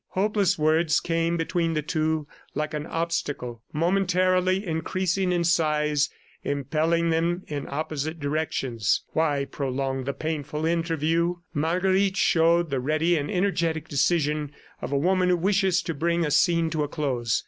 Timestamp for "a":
14.91-14.97, 16.25-16.31, 16.83-16.87